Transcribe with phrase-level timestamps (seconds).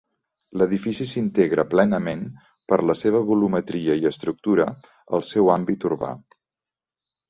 [0.61, 2.25] L'edifici s'integra plenament,
[2.73, 4.69] per la seva volumetria i estructura,
[5.21, 6.15] al seu àmbit urbà.